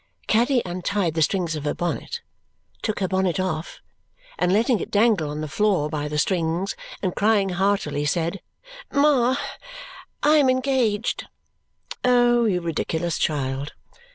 Caddy 0.25 0.63
untied 0.65 1.13
the 1.13 1.21
strings 1.21 1.55
of 1.55 1.63
her 1.63 1.75
bonnet, 1.75 2.21
took 2.81 3.01
her 3.01 3.07
bonnet 3.07 3.39
off, 3.39 3.81
and 4.39 4.51
letting 4.51 4.79
it 4.79 4.89
dangle 4.89 5.29
on 5.29 5.41
the 5.41 5.47
floor 5.47 5.91
by 5.91 6.07
the 6.07 6.17
strings, 6.17 6.75
and 7.03 7.15
crying 7.15 7.49
heartily, 7.49 8.03
said, 8.03 8.41
"Ma, 8.91 9.35
I 10.23 10.37
am 10.37 10.49
engaged." 10.49 11.27
"Oh, 12.03 12.45
you 12.45 12.61
ridiculous 12.61 13.19
child!" 13.19 13.73